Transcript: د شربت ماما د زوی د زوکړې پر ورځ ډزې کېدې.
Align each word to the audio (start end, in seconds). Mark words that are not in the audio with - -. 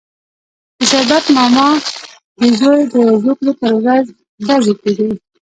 د 0.77 0.79
شربت 0.91 1.25
ماما 1.37 1.67
د 2.39 2.41
زوی 2.59 2.81
د 2.93 2.95
زوکړې 3.23 3.51
پر 3.59 3.71
ورځ 3.83 4.05
ډزې 4.45 4.73
کېدې. 4.81 5.09